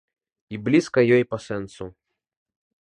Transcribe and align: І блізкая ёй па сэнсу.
І 0.55 0.59
блізкая 0.69 1.03
ёй 1.19 1.23
па 1.33 1.37
сэнсу. 1.47 1.85